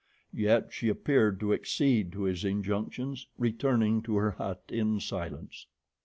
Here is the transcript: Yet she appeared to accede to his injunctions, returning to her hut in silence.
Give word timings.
Yet 0.33 0.73
she 0.73 0.89
appeared 0.89 1.39
to 1.41 1.53
accede 1.53 2.11
to 2.13 2.23
his 2.23 2.43
injunctions, 2.43 3.27
returning 3.37 4.01
to 4.01 4.15
her 4.17 4.31
hut 4.31 4.63
in 4.67 4.99
silence. 4.99 5.67